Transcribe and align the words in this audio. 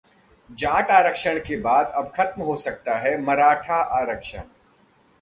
जाट 0.49 0.91
आरक्षण 0.91 1.37
के 1.39 1.57
बाद 1.61 1.91
अब 1.95 2.11
खत्म 2.15 2.41
हो 2.41 2.55
सकता 2.57 2.97
है 2.99 3.19
मराठा 3.21 3.81
आरक्षण 3.99 4.49